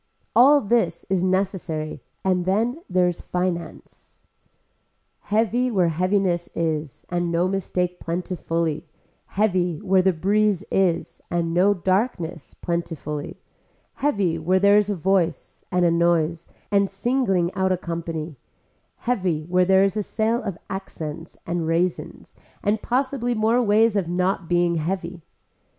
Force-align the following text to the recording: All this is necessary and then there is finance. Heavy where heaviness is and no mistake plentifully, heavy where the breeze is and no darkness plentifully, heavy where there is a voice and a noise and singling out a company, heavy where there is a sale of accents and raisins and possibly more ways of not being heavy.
All 0.35 0.61
this 0.61 1.05
is 1.11 1.21
necessary 1.23 2.01
and 2.25 2.45
then 2.45 2.81
there 2.89 3.07
is 3.07 3.21
finance. 3.21 4.19
Heavy 5.19 5.69
where 5.69 5.89
heaviness 5.89 6.49
is 6.55 7.05
and 7.11 7.31
no 7.31 7.47
mistake 7.47 7.99
plentifully, 7.99 8.87
heavy 9.27 9.79
where 9.79 10.01
the 10.01 10.11
breeze 10.11 10.63
is 10.71 11.21
and 11.29 11.53
no 11.53 11.75
darkness 11.75 12.55
plentifully, 12.55 13.37
heavy 14.01 14.39
where 14.39 14.59
there 14.59 14.77
is 14.79 14.89
a 14.89 14.95
voice 14.95 15.63
and 15.71 15.85
a 15.85 15.91
noise 15.91 16.49
and 16.71 16.89
singling 16.89 17.53
out 17.53 17.71
a 17.71 17.77
company, 17.77 18.37
heavy 19.05 19.43
where 19.43 19.65
there 19.65 19.83
is 19.83 19.95
a 19.95 20.01
sale 20.01 20.41
of 20.41 20.57
accents 20.67 21.37
and 21.45 21.67
raisins 21.67 22.35
and 22.63 22.81
possibly 22.81 23.35
more 23.35 23.61
ways 23.61 23.95
of 23.95 24.07
not 24.09 24.49
being 24.49 24.77
heavy. 24.77 25.21